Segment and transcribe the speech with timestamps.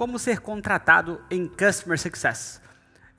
[0.00, 2.58] como ser contratado em Customer Success.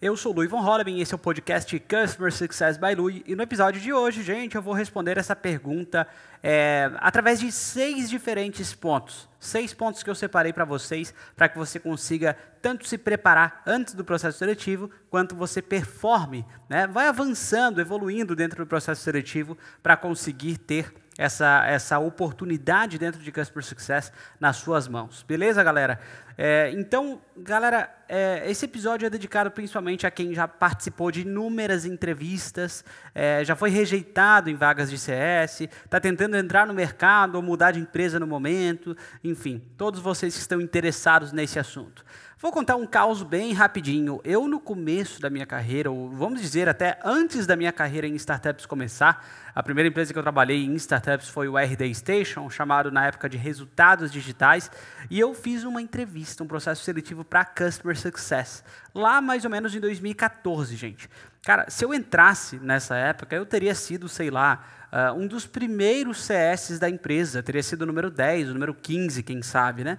[0.01, 3.21] Eu sou Louis Von Holleben esse é o podcast Customer Success by Louis.
[3.27, 6.07] E no episódio de hoje, gente, eu vou responder essa pergunta
[6.41, 9.29] é, através de seis diferentes pontos.
[9.39, 13.93] Seis pontos que eu separei para vocês, para que você consiga tanto se preparar antes
[13.93, 16.87] do processo seletivo, quanto você performe, né?
[16.87, 23.31] vai avançando, evoluindo dentro do processo seletivo para conseguir ter essa, essa oportunidade dentro de
[23.31, 25.23] Customer Success nas suas mãos.
[25.27, 25.99] Beleza, galera?
[26.35, 31.85] É, então, galera, é, esse episódio é dedicado principalmente a quem já participou de inúmeras
[31.85, 37.43] entrevistas, é, já foi rejeitado em vagas de CS, está tentando entrar no mercado ou
[37.43, 42.03] mudar de empresa no momento, enfim, todos vocês que estão interessados nesse assunto.
[42.41, 44.19] Vou contar um caos bem rapidinho.
[44.23, 48.15] Eu, no começo da minha carreira, ou vamos dizer até antes da minha carreira em
[48.15, 49.23] startups começar,
[49.53, 53.29] a primeira empresa que eu trabalhei em startups foi o RD Station, chamado na época
[53.29, 54.71] de Resultados Digitais,
[55.07, 59.75] e eu fiz uma entrevista, um processo seletivo para Customer Success, lá mais ou menos
[59.75, 61.07] em 2014, gente.
[61.43, 66.23] Cara, se eu entrasse nessa época, eu teria sido, sei lá, uh, um dos primeiros
[66.23, 69.97] CS da empresa, teria sido o número 10, o número 15, quem sabe, né?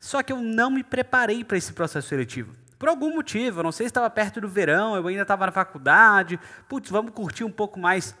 [0.00, 2.56] Só que eu não me preparei para esse processo seletivo.
[2.78, 5.52] Por algum motivo, eu não sei se estava perto do verão, eu ainda estava na
[5.52, 8.14] faculdade, putz, vamos curtir um pouco mais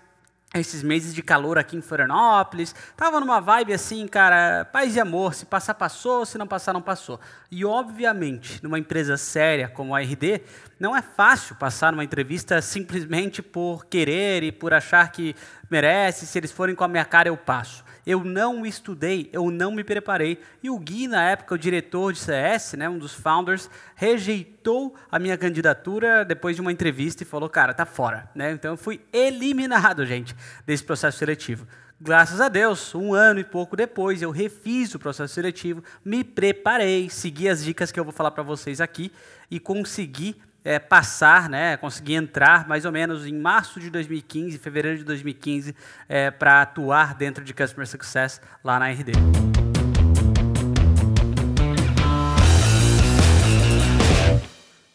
[0.52, 2.74] esses meses de calor aqui em Florianópolis.
[2.96, 6.82] Tava numa vibe assim, cara, paz e amor, se passar passou, se não passar não
[6.82, 7.20] passou.
[7.50, 10.42] E obviamente, numa empresa séria como a RD,
[10.78, 15.36] não é fácil passar numa entrevista simplesmente por querer e por achar que
[15.70, 19.72] merece, se eles forem com a minha cara eu passo eu não estudei, eu não
[19.72, 20.40] me preparei.
[20.62, 25.18] E o Gui, na época, o diretor de CS, né, um dos founders, rejeitou a
[25.18, 28.28] minha candidatura depois de uma entrevista e falou, cara, tá fora.
[28.34, 28.52] Né?
[28.52, 30.34] Então eu fui eliminado, gente,
[30.66, 31.66] desse processo seletivo.
[32.00, 37.10] Graças a Deus, um ano e pouco depois, eu refiz o processo seletivo, me preparei,
[37.10, 39.12] segui as dicas que eu vou falar para vocês aqui
[39.50, 44.98] e consegui é, passar, né, conseguir entrar mais ou menos em março de 2015, fevereiro
[44.98, 45.74] de 2015,
[46.08, 49.12] é, para atuar dentro de Customer Success lá na RD.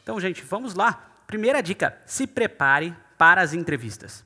[0.03, 1.03] Então, gente, vamos lá.
[1.25, 4.23] Primeira dica: se prepare para as entrevistas.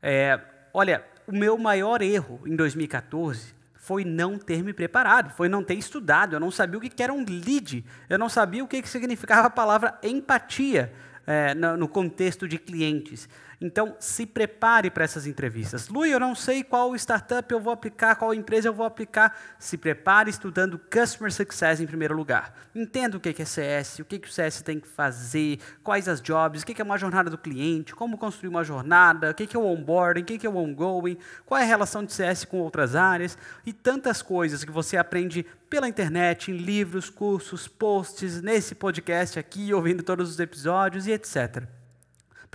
[0.00, 0.38] É,
[0.72, 3.55] olha, o meu maior erro em 2014
[3.86, 6.34] foi não ter me preparado, foi não ter estudado.
[6.34, 9.50] Eu não sabia o que era um lead, eu não sabia o que significava a
[9.50, 10.92] palavra empatia
[11.24, 13.28] é, no contexto de clientes.
[13.60, 15.88] Então, se prepare para essas entrevistas.
[15.88, 19.38] Lui, eu não sei qual startup eu vou aplicar, qual empresa eu vou aplicar.
[19.58, 22.54] Se prepare estudando Customer Success em primeiro lugar.
[22.74, 26.62] Entenda o que é CS, o que o CS tem que fazer, quais as jobs,
[26.62, 29.64] o que é uma jornada do cliente, como construir uma jornada, o que é o
[29.64, 33.38] onboarding, o que é o ongoing, qual é a relação de CS com outras áreas
[33.64, 39.72] e tantas coisas que você aprende pela internet, em livros, cursos, posts, nesse podcast aqui,
[39.72, 41.75] ouvindo todos os episódios e etc.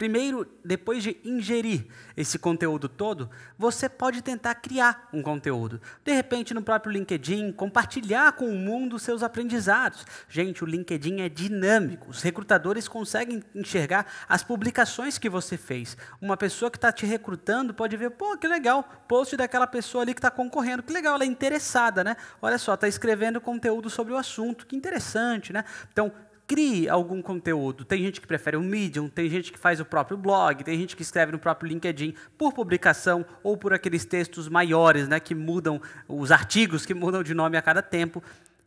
[0.01, 1.85] Primeiro, depois de ingerir
[2.17, 5.79] esse conteúdo todo, você pode tentar criar um conteúdo.
[6.03, 10.03] De repente, no próprio LinkedIn, compartilhar com o mundo seus aprendizados.
[10.27, 12.09] Gente, o LinkedIn é dinâmico.
[12.09, 15.95] Os recrutadores conseguem enxergar as publicações que você fez.
[16.19, 20.15] Uma pessoa que está te recrutando pode ver, pô, que legal, post daquela pessoa ali
[20.15, 20.81] que está concorrendo.
[20.81, 22.17] Que legal, ela é interessada, né?
[22.41, 24.65] Olha só, está escrevendo conteúdo sobre o assunto.
[24.65, 25.63] Que interessante, né?
[25.91, 26.11] Então,
[26.47, 27.85] crie algum conteúdo.
[27.85, 30.95] Tem gente que prefere o Medium, tem gente que faz o próprio blog, tem gente
[30.95, 35.81] que escreve no próprio LinkedIn por publicação ou por aqueles textos maiores, né, que mudam,
[36.07, 38.21] os artigos que mudam de nome a cada tempo.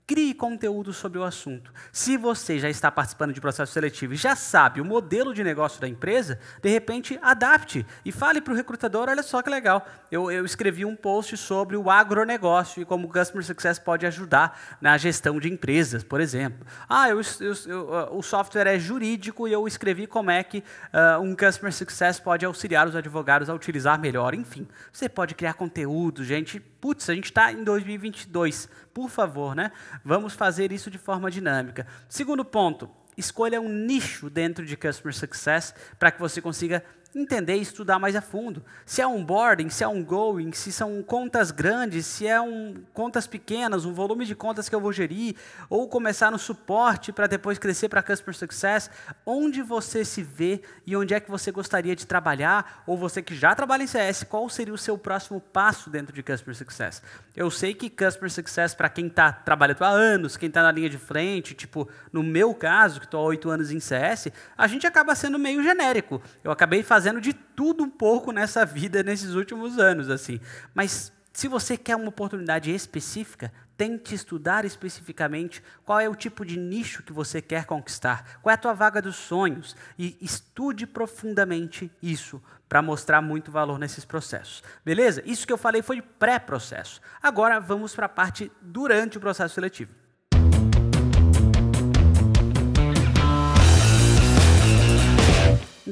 [0.07, 1.73] Crie conteúdo sobre o assunto.
[1.91, 5.81] Se você já está participando de processo seletivo e já sabe o modelo de negócio
[5.81, 10.31] da empresa, de repente adapte e fale para o recrutador: olha só que legal, eu,
[10.31, 14.99] eu, escrevi um post sobre o agronegócio e como o Customer Success pode ajudar na
[14.99, 16.67] gestão de empresas, por exemplo.
[16.87, 21.35] Ah, eu, eu, o software é jurídico e eu escrevi como é que uh, um
[21.35, 24.35] Customer Success pode auxiliar os advogados a utilizar melhor.
[24.35, 26.61] Enfim, você pode criar conteúdo, gente.
[26.61, 29.73] Putz, a gente está em 2022 por favor, né?
[30.05, 31.85] Vamos fazer isso de forma dinâmica.
[32.09, 36.83] Segundo ponto, escolha um nicho dentro de Customer Success para que você consiga
[37.15, 38.65] entender e estudar mais a fundo.
[38.85, 42.75] Se é um boarding, se é um going, se são contas grandes, se é um
[42.93, 45.37] contas pequenas, um volume de contas que eu vou gerir,
[45.71, 48.91] ou começar no suporte para depois crescer para Customer Success,
[49.25, 53.35] onde você se vê e onde é que você gostaria de trabalhar, ou você que
[53.35, 57.03] já trabalha em CS, qual seria o seu próximo passo dentro de Customer Success?
[57.37, 60.91] Eu sei que Customer Success, para quem está trabalhando há anos, quem está na linha
[60.91, 64.87] de frente, tipo, no meu caso, que estou há oito anos em CS, a gente
[64.87, 66.21] acaba sendo meio genérico.
[66.43, 70.41] Eu acabei fazendo fazendo de tudo um pouco nessa vida nesses últimos anos, assim.
[70.73, 76.57] Mas se você quer uma oportunidade específica, Tente estudar especificamente qual é o tipo de
[76.57, 81.91] nicho que você quer conquistar, qual é a tua vaga dos sonhos e estude profundamente
[82.01, 84.63] isso para mostrar muito valor nesses processos.
[84.85, 85.23] Beleza?
[85.27, 87.01] Isso que eu falei foi pré-processo.
[87.21, 90.04] Agora vamos para a parte durante o processo seletivo.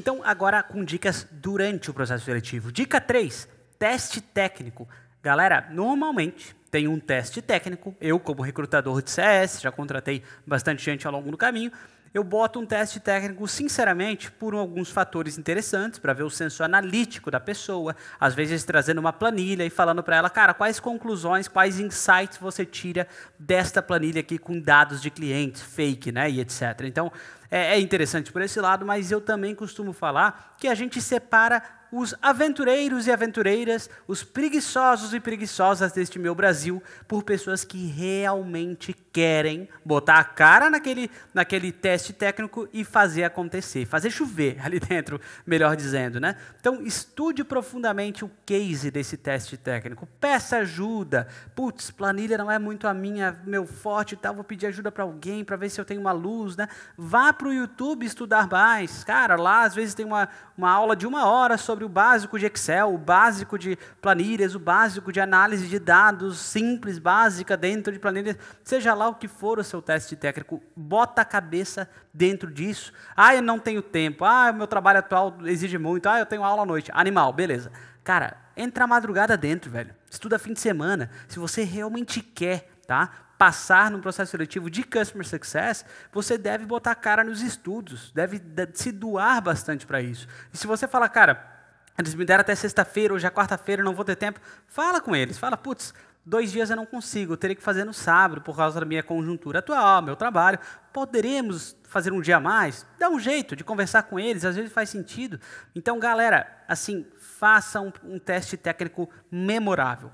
[0.03, 2.73] Então, agora com dicas durante o processo seletivo.
[2.73, 3.47] Dica 3,
[3.79, 4.85] teste técnico.
[5.23, 7.95] Galera, normalmente tem um teste técnico.
[8.01, 11.71] Eu, como recrutador de CS, já contratei bastante gente ao longo do caminho.
[12.13, 17.31] Eu boto um teste técnico, sinceramente, por alguns fatores interessantes, para ver o senso analítico
[17.31, 21.79] da pessoa, às vezes trazendo uma planilha e falando para ela, cara, quais conclusões, quais
[21.79, 23.07] insights você tira
[23.39, 26.81] desta planilha aqui com dados de clientes, fake, né, e etc.
[26.83, 27.11] Então,
[27.49, 31.63] é, é interessante por esse lado, mas eu também costumo falar que a gente separa
[31.95, 38.93] os aventureiros e aventureiras, os preguiçosos e preguiçosas deste meu Brasil, por pessoas que realmente
[39.13, 45.21] querem botar a cara naquele, naquele teste técnico e fazer acontecer, fazer chover ali dentro,
[45.45, 46.19] melhor dizendo.
[46.19, 46.35] Né?
[46.59, 51.27] Então, estude profundamente o case desse teste técnico, peça ajuda.
[51.53, 54.31] Putz, planilha não é muito a minha, meu forte, tá?
[54.31, 56.57] vou pedir ajuda para alguém para ver se eu tenho uma luz.
[56.57, 56.67] Né?
[56.97, 59.03] Vá para o YouTube estudar mais.
[59.03, 62.45] Cara, lá às vezes tem uma, uma aula de uma hora sobre o básico de
[62.45, 67.99] Excel, o básico de planilhas, o básico de análise de dados simples, básica dentro de
[67.99, 72.93] planilhas, seja lá o que for o seu teste técnico, bota a cabeça dentro disso.
[73.15, 74.25] Ah, eu não tenho tempo.
[74.25, 76.07] Ah, meu trabalho atual exige muito.
[76.07, 76.91] Ah, eu tenho aula à noite.
[76.93, 77.71] Animal, beleza.
[78.03, 79.93] Cara, entra a madrugada dentro, velho.
[80.09, 81.09] Estuda fim de semana.
[81.27, 83.23] Se você realmente quer, tá?
[83.43, 88.41] passar no processo seletivo de Customer Success, você deve botar a cara nos estudos, deve
[88.73, 90.29] se doar bastante para isso.
[90.53, 91.52] E se você falar, cara,
[91.97, 94.39] eles me deram até sexta-feira, hoje é quarta-feira, não vou ter tempo.
[94.67, 95.93] Fala com eles, fala, putz,
[96.25, 99.03] dois dias eu não consigo, eu teria que fazer no sábado por causa da minha
[99.03, 100.59] conjuntura atual, meu trabalho.
[100.91, 102.85] Poderemos fazer um dia a mais?
[102.97, 105.39] Dá um jeito de conversar com eles, às vezes faz sentido.
[105.75, 110.11] Então, galera, assim, faça um, um teste técnico memorável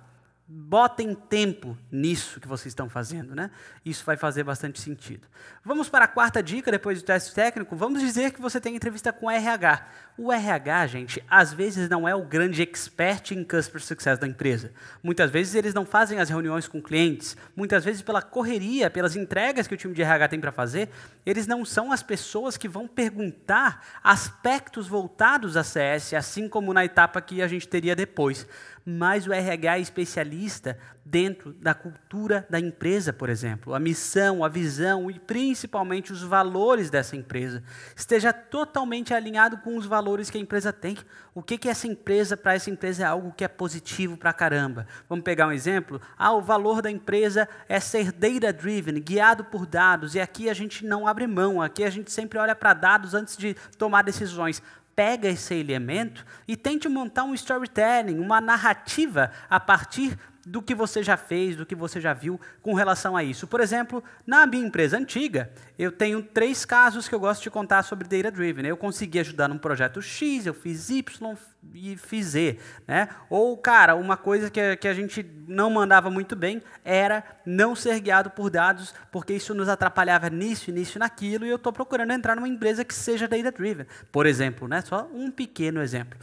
[0.52, 3.52] botem tempo nisso que vocês estão fazendo, né?
[3.86, 5.28] Isso vai fazer bastante sentido.
[5.64, 7.76] Vamos para a quarta dica, depois do teste técnico.
[7.76, 9.88] Vamos dizer que você tem entrevista com RH.
[10.18, 14.74] O RH, gente, às vezes não é o grande expert em customer success da empresa.
[15.04, 17.38] Muitas vezes eles não fazem as reuniões com clientes.
[17.56, 20.90] Muitas vezes, pela correria, pelas entregas que o time de RH tem para fazer,
[21.28, 26.84] eles não são as pessoas que vão perguntar aspectos voltados a CS, assim como na
[26.84, 28.48] etapa que a gente teria depois
[28.90, 34.48] mas o RH é especialista dentro da cultura da empresa, por exemplo, a missão, a
[34.48, 37.64] visão e principalmente os valores dessa empresa.
[37.96, 40.98] Esteja totalmente alinhado com os valores que a empresa tem.
[41.34, 44.86] O que, que essa empresa, para essa empresa, é algo que é positivo para caramba.
[45.08, 46.02] Vamos pegar um exemplo?
[46.18, 50.86] Ah, o valor da empresa é ser data-driven, guiado por dados, e aqui a gente
[50.86, 54.62] não abre mão, aqui a gente sempre olha para dados antes de tomar decisões
[55.00, 61.04] pega esse elemento e tente montar um storytelling, uma narrativa a partir do que você
[61.04, 63.48] já fez, do que você já viu com relação a isso.
[63.48, 67.84] Por exemplo, na minha empresa antiga, eu tenho três casos que eu gosto de contar
[67.84, 68.66] sobre Data Driven.
[68.66, 71.38] Eu consegui ajudar num projeto X, eu fiz Y
[71.74, 72.58] e fiz Z.
[72.88, 73.10] Né?
[73.30, 78.00] Ou, cara, uma coisa que, que a gente não mandava muito bem era não ser
[78.00, 82.12] guiado por dados, porque isso nos atrapalhava nisso, nisso e naquilo, e eu estou procurando
[82.12, 83.86] entrar numa empresa que seja Data Driven.
[84.12, 84.82] Por exemplo, né?
[84.82, 86.18] só um pequeno exemplo.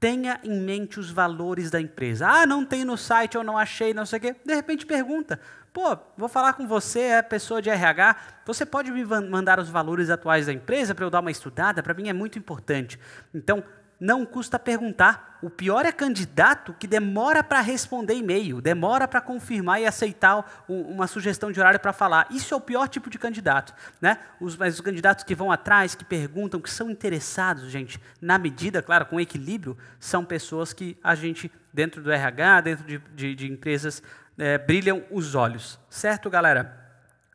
[0.00, 2.28] Tenha em mente os valores da empresa.
[2.28, 4.36] Ah, não tem no site, eu não achei, não sei o quê.
[4.44, 5.40] De repente pergunta.
[5.72, 8.16] Pô, vou falar com você, é pessoa de RH.
[8.46, 11.82] Você pode me mandar os valores atuais da empresa para eu dar uma estudada?
[11.82, 12.98] Para mim é muito importante.
[13.34, 13.62] Então,
[14.00, 15.38] não custa perguntar.
[15.40, 21.06] O pior é candidato que demora para responder e-mail, demora para confirmar e aceitar uma
[21.06, 22.26] sugestão de horário para falar.
[22.30, 23.72] Isso é o pior tipo de candidato.
[24.00, 24.18] Né?
[24.40, 28.82] Os, mas os candidatos que vão atrás, que perguntam, que são interessados, gente, na medida,
[28.82, 33.52] claro, com equilíbrio, são pessoas que a gente, dentro do RH, dentro de, de, de
[33.52, 34.02] empresas,
[34.36, 35.78] é, brilham os olhos.
[35.88, 36.86] Certo, galera?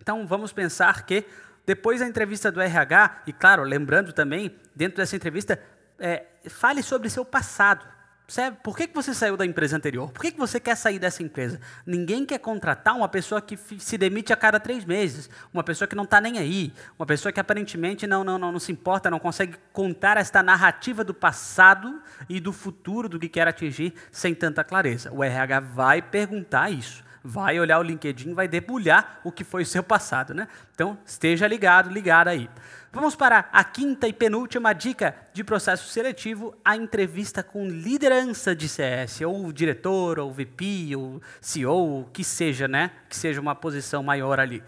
[0.02, 1.26] Então, vamos pensar que
[1.66, 5.58] depois da entrevista do RH, e claro, lembrando também, dentro dessa entrevista,
[6.00, 7.94] é, fale sobre seu passado.
[8.26, 8.58] Sabe?
[8.64, 10.10] Por que, que você saiu da empresa anterior?
[10.12, 11.60] Por que, que você quer sair dessa empresa?
[11.86, 15.96] Ninguém quer contratar uma pessoa que se demite a cada três meses, uma pessoa que
[15.96, 19.20] não está nem aí, uma pessoa que aparentemente não, não, não, não se importa, não
[19.20, 24.64] consegue contar esta narrativa do passado e do futuro do que quer atingir sem tanta
[24.64, 25.12] clareza.
[25.12, 29.66] O RH vai perguntar isso Vai olhar o LinkedIn, vai debulhar o que foi o
[29.66, 30.48] seu passado, né?
[30.74, 32.50] Então, esteja ligado, ligado aí.
[32.92, 38.70] Vamos para a quinta e penúltima dica de processo seletivo, a entrevista com liderança de
[38.70, 42.92] CS, ou diretor, ou VP, ou CEO, que seja, né?
[43.10, 44.62] Que seja uma posição maior ali.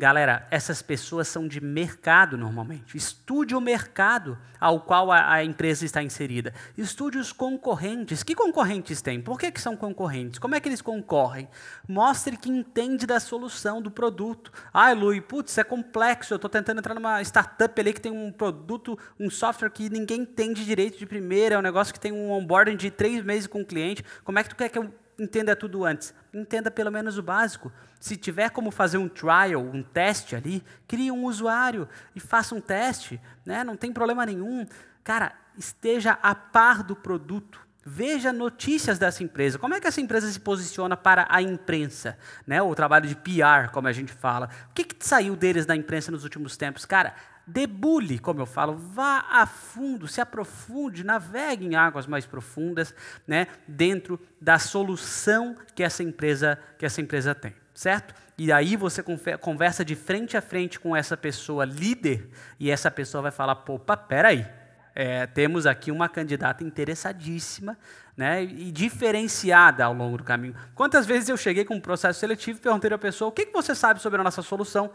[0.00, 2.96] Galera, essas pessoas são de mercado normalmente.
[2.96, 6.54] Estude o mercado ao qual a, a, empresa está inserida.
[6.74, 8.22] Estude os concorrentes.
[8.22, 9.20] Que concorrentes tem?
[9.20, 10.38] Por que, que são concorrentes?
[10.38, 11.50] Como é que eles concorrem?
[11.86, 14.50] Mostre que entende da solução do produto.
[14.72, 16.32] Ai, Lui, putz, é complexo.
[16.32, 20.22] Eu estou tentando entrar numa startup ali que tem um produto, um software que ninguém
[20.22, 21.56] entende direito de primeira.
[21.56, 24.02] É um negócio que tem um onboarding de três meses com o cliente.
[24.24, 24.90] Como é que tu quer que eu
[25.20, 26.14] entenda tudo antes.
[26.32, 27.70] Entenda pelo menos o básico.
[28.00, 31.86] Se tiver como fazer um trial, um teste ali, crie um usuário
[32.16, 33.20] e faça um teste.
[33.44, 33.62] Né?
[33.62, 34.66] Não tem problema nenhum.
[35.04, 37.60] Cara, esteja a par do produto.
[37.84, 39.58] Veja notícias dessa empresa.
[39.58, 42.16] Como é que essa empresa se posiciona para a imprensa?
[42.46, 42.60] Né?
[42.62, 44.48] O trabalho de PR, como a gente fala.
[44.70, 46.84] O que, que saiu deles da imprensa nos últimos tempos?
[46.84, 47.14] Cara,
[47.52, 52.94] debule, como eu falo, vá a fundo, se aprofunde, navegue em águas mais profundas,
[53.26, 58.14] né, dentro da solução que essa empresa que essa empresa tem, certo?
[58.38, 59.02] E aí você
[59.38, 63.96] conversa de frente a frente com essa pessoa líder e essa pessoa vai falar, opa,
[63.96, 64.46] peraí,
[64.94, 67.76] é, temos aqui uma candidata interessadíssima
[68.16, 70.54] né, e diferenciada ao longo do caminho.
[70.74, 73.52] Quantas vezes eu cheguei com um processo seletivo e perguntei à pessoa, o que, que
[73.52, 74.90] você sabe sobre a nossa solução?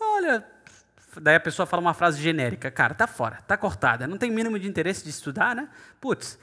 [0.00, 0.44] Olha,
[1.20, 2.70] daí a pessoa fala uma frase genérica.
[2.70, 4.06] Cara, tá fora, tá cortada.
[4.06, 5.68] Não tem mínimo de interesse de estudar, né?
[6.00, 6.38] Putz.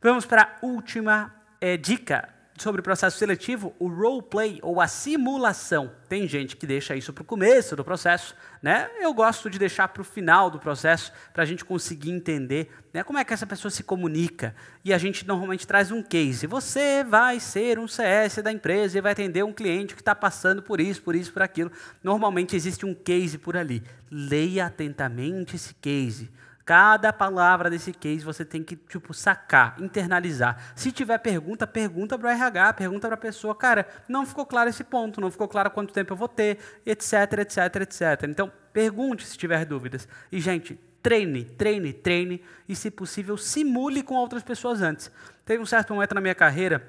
[0.00, 2.28] Vamos para a última é, dica
[2.58, 5.92] sobre o processo seletivo, o role play ou a simulação.
[6.08, 8.90] Tem gente que deixa isso para o começo do processo, né?
[9.00, 13.02] Eu gosto de deixar para o final do processo para a gente conseguir entender né,
[13.02, 14.54] como é que essa pessoa se comunica.
[14.84, 16.46] E a gente normalmente traz um case.
[16.46, 20.62] Você vai ser um CS da empresa e vai atender um cliente que está passando
[20.62, 21.70] por isso, por isso, por aquilo.
[22.02, 23.82] Normalmente existe um case por ali.
[24.10, 26.30] Leia atentamente esse case.
[26.66, 30.72] Cada palavra desse case você tem que, tipo, sacar, internalizar.
[30.74, 34.68] Se tiver pergunta, pergunta para o RH, pergunta para a pessoa, cara, não ficou claro
[34.68, 38.24] esse ponto, não ficou claro quanto tempo eu vou ter, etc, etc, etc.
[38.28, 40.08] Então, pergunte se tiver dúvidas.
[40.32, 45.08] E, gente, treine, treine, treine e, se possível, simule com outras pessoas antes.
[45.44, 46.84] Teve um certo momento na minha carreira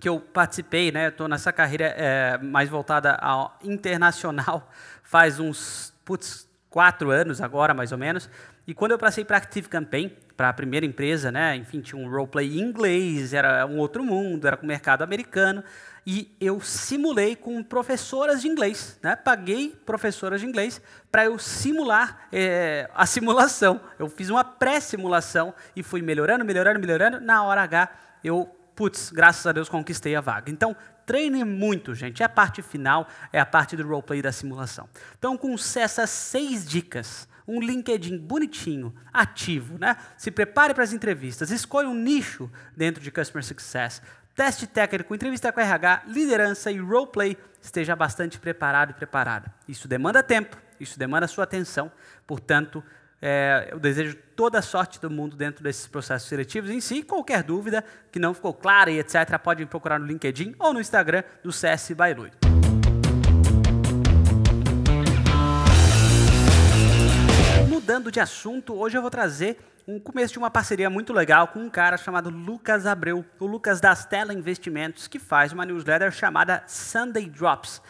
[0.00, 1.08] que eu participei, né?
[1.08, 4.68] Estou nessa carreira é, mais voltada ao internacional
[5.04, 8.28] faz uns, putz, quatro anos agora, mais ou menos.
[8.66, 12.08] E quando eu passei para Active Campaign, para a primeira empresa, né, enfim, tinha um
[12.08, 15.64] roleplay em inglês, era um outro mundo, era com o mercado americano,
[16.06, 22.28] e eu simulei com professoras de inglês, né, paguei professoras de inglês para eu simular
[22.32, 23.80] é, a simulação.
[23.98, 27.20] Eu fiz uma pré-simulação e fui melhorando, melhorando, melhorando.
[27.20, 27.88] Na hora H,
[28.24, 30.50] eu, putz, graças a Deus conquistei a vaga.
[30.50, 32.22] Então, treine muito, gente.
[32.22, 34.88] É a parte final, é a parte do roleplay da simulação.
[35.18, 39.96] Então, com essas seis dicas, um LinkedIn bonitinho, ativo, né?
[40.16, 44.02] Se prepare para as entrevistas, escolha um nicho dentro de Customer Success,
[44.34, 49.52] teste técnico, entrevista com RH, liderança e roleplay, esteja bastante preparado e preparada.
[49.68, 51.90] Isso demanda tempo, isso demanda sua atenção,
[52.26, 52.82] portanto,
[53.24, 56.70] é, eu desejo toda a sorte do mundo dentro desses processos seletivos.
[56.70, 60.56] Em si, qualquer dúvida que não ficou clara e etc., pode me procurar no LinkedIn
[60.58, 62.32] ou no Instagram do CS Bailui.
[67.82, 69.58] Mudando de assunto, hoje eu vou trazer
[69.88, 73.80] um começo de uma parceria muito legal com um cara chamado Lucas Abreu, o Lucas
[73.80, 77.82] das Tela Investimentos, que faz uma newsletter chamada Sunday Drops.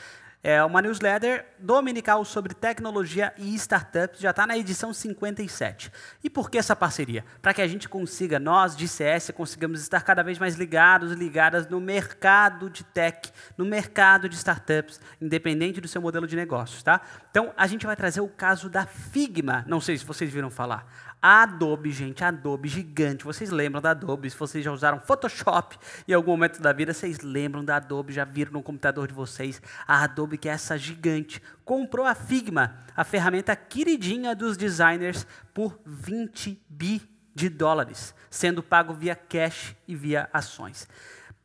[0.44, 5.92] É uma newsletter dominical sobre tecnologia e startups, já está na edição 57.
[6.24, 7.24] E por que essa parceria?
[7.40, 11.68] Para que a gente consiga, nós de CS, consigamos estar cada vez mais ligados, ligadas
[11.68, 17.00] no mercado de tech, no mercado de startups, independente do seu modelo de negócios, tá?
[17.30, 21.11] Então, a gente vai trazer o caso da Figma, não sei se vocês viram falar.
[21.22, 23.24] Adobe, gente, Adobe gigante.
[23.24, 24.28] Vocês lembram da Adobe?
[24.28, 28.24] Se vocês já usaram Photoshop em algum momento da vida, vocês lembram da Adobe, já
[28.24, 29.62] viram no computador de vocês.
[29.86, 35.24] A Adobe, que é essa gigante, comprou a Figma, a ferramenta queridinha dos designers,
[35.54, 37.00] por 20 bi
[37.32, 40.88] de dólares, sendo pago via cash e via ações.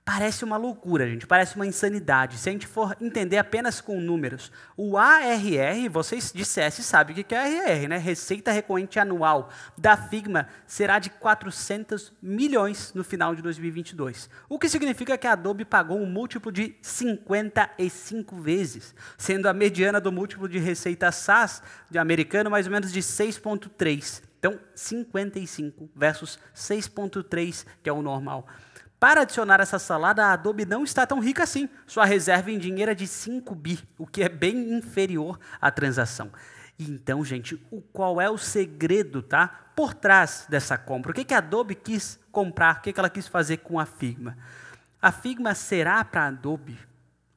[0.08, 2.38] Parece uma loucura, gente, parece uma insanidade.
[2.38, 7.36] Se a gente for entender apenas com números, o ARR, vocês CS sabem o que
[7.36, 7.98] é ARR, né?
[7.98, 14.30] Receita Recorrente Anual da Figma será de 400 milhões no final de 2022.
[14.48, 20.00] O que significa que a Adobe pagou um múltiplo de 55 vezes, sendo a mediana
[20.00, 21.62] do múltiplo de receita SaaS
[21.92, 24.24] de americano mais ou menos de 6,3.
[24.40, 28.48] Então, 55 versus 6,3, que é o normal.
[29.00, 31.70] Para adicionar essa salada, a Adobe não está tão rica assim.
[31.86, 36.32] Sua reserva em dinheiro é de 5 bi, o que é bem inferior à transação.
[36.80, 41.12] Então, gente, o, qual é o segredo tá, por trás dessa compra?
[41.12, 42.78] O que, que a Adobe quis comprar?
[42.78, 44.38] O que, que ela quis fazer com a Figma?
[45.00, 46.78] A Figma será para a Adobe,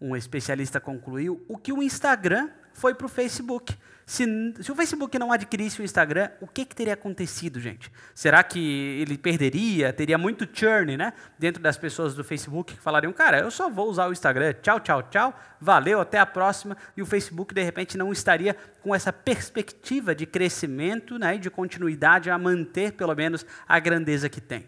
[0.01, 3.77] um especialista concluiu, o que o Instagram foi para o Facebook.
[4.11, 4.27] Se,
[4.61, 7.93] se, o Facebook não adquirisse o Instagram, o que, que, teria acontecido, gente?
[8.13, 8.59] Será que
[9.01, 9.93] ele perderia?
[9.93, 11.13] Teria muito churn, né?
[11.39, 14.81] Dentro das pessoas do Facebook que falariam, cara, eu só vou usar o Instagram, tchau,
[14.81, 16.77] tchau, tchau, valeu, até a próxima.
[16.97, 21.49] E o Facebook, de repente, não estaria com essa perspectiva de crescimento né, e de
[21.49, 24.67] continuidade a manter, pelo menos, a grandeza que tem.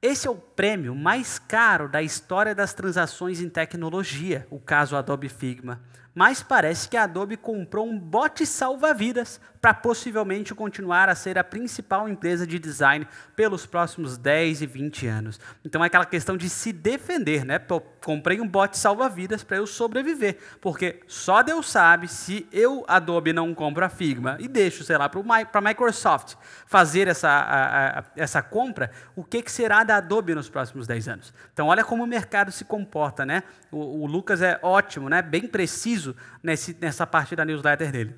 [0.00, 5.28] Esse é o prêmio mais caro da história das transações em tecnologia, o caso Adobe
[5.28, 5.78] Figma
[6.16, 11.44] mas parece que a Adobe comprou um bote salva-vidas para possivelmente continuar a ser a
[11.44, 15.40] principal empresa de design pelos próximos 10 e 20 anos.
[15.62, 17.58] Então é aquela questão de se defender, né?
[17.58, 23.32] Pô, comprei um bote salva-vidas para eu sobreviver, porque só Deus sabe se eu, Adobe,
[23.32, 25.20] não compro a Figma e deixo, sei lá, para
[25.52, 30.48] a Microsoft fazer essa, a, a, essa compra, o que, que será da Adobe nos
[30.48, 31.34] próximos 10 anos?
[31.52, 33.42] Então olha como o mercado se comporta, né?
[33.70, 35.20] O, o Lucas é ótimo, né?
[35.20, 36.05] Bem preciso
[36.42, 38.14] nesse, nessa parte da newsletter dele.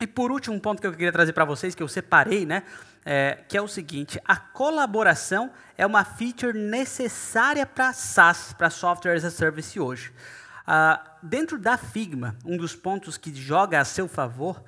[0.00, 2.62] E por último, um ponto que eu queria trazer para vocês, que eu separei, né,
[3.04, 9.16] é, que é o seguinte: a colaboração é uma feature necessária para SaaS, para Software
[9.16, 10.12] as a Service hoje.
[10.66, 14.62] Ah, dentro da Figma, um dos pontos que joga a seu favor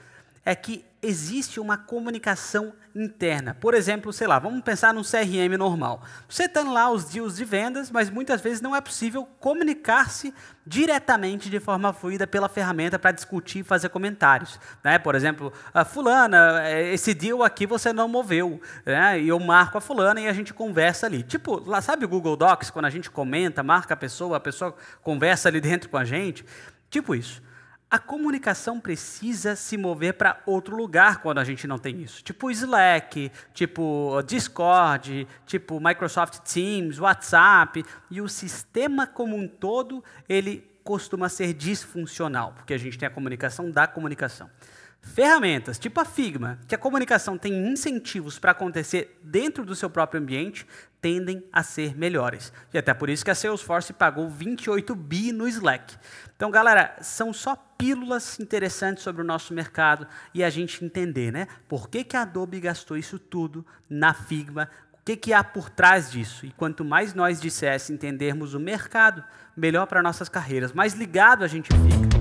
[0.44, 3.54] é que existe uma comunicação interna.
[3.54, 6.02] Por exemplo, sei lá, vamos pensar num CRM normal.
[6.28, 10.34] Você tem lá os deals de vendas, mas muitas vezes não é possível comunicar-se
[10.66, 14.60] diretamente de forma fluida pela ferramenta para discutir e fazer comentários.
[14.84, 14.98] Né?
[14.98, 18.60] Por exemplo, a fulana, é, esse deal aqui você não moveu.
[18.84, 19.20] Né?
[19.20, 21.22] E eu marco a fulana e a gente conversa ali.
[21.22, 24.74] Tipo, lá sabe o Google Docs, quando a gente comenta, marca a pessoa, a pessoa
[25.02, 26.44] conversa ali dentro com a gente?
[26.90, 27.40] Tipo isso
[27.90, 32.22] a comunicação precisa se mover para outro lugar quando a gente não tem isso.
[32.22, 37.84] Tipo Slack, tipo Discord, tipo Microsoft Teams, WhatsApp.
[38.08, 43.10] E o sistema como um todo, ele costuma ser disfuncional, porque a gente tem a
[43.10, 44.48] comunicação da comunicação.
[45.02, 50.20] Ferramentas, tipo a Figma, que a comunicação tem incentivos para acontecer dentro do seu próprio
[50.20, 50.66] ambiente,
[51.00, 52.52] tendem a ser melhores.
[52.72, 55.96] E até por isso que a Salesforce pagou 28 bi no Slack.
[56.36, 61.48] Então, galera, são só pílulas interessantes sobre o nosso mercado e a gente entender, né?
[61.66, 64.68] Por que, que a Adobe gastou isso tudo na Figma?
[64.92, 66.44] O que, que há por trás disso?
[66.44, 69.24] E quanto mais nós dissesse entendermos o mercado,
[69.56, 70.72] melhor para nossas carreiras.
[70.72, 72.19] Mais ligado a gente fica.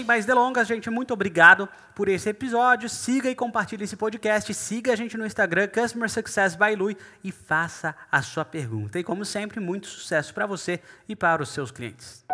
[0.00, 2.88] Sem mais delongas, gente, muito obrigado por esse episódio.
[2.88, 4.54] Siga e compartilhe esse podcast.
[4.54, 8.98] Siga a gente no Instagram, Customer Success by Lui, e faça a sua pergunta.
[8.98, 12.24] E como sempre, muito sucesso para você e para os seus clientes.